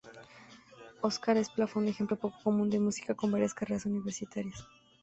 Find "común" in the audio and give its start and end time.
2.43-2.71